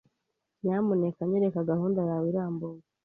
Nyamuneka 0.61 1.21
nyereka 1.29 1.67
gahunda 1.69 2.01
yawe 2.09 2.25
irambuye. 2.31 2.81